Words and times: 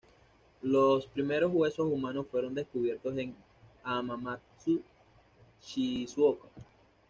Los 0.63 1.05
primeros 1.05 1.51
huesos 1.53 1.85
humanos 1.85 2.25
fueron 2.31 2.55
descubiertos 2.55 3.15
en 3.19 3.35
Hamamatsu, 3.83 4.81
Shizuoka. 5.61 6.47